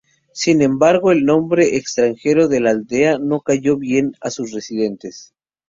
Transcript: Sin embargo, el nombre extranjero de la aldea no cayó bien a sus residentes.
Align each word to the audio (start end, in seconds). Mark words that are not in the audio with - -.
Sin 0.33 0.63
embargo, 0.63 1.11
el 1.11 1.25
nombre 1.25 1.75
extranjero 1.77 2.47
de 2.47 2.59
la 2.59 2.71
aldea 2.71 3.19
no 3.19 3.41
cayó 3.41 3.77
bien 3.77 4.13
a 4.19 4.31
sus 4.31 4.51
residentes. 4.51 5.35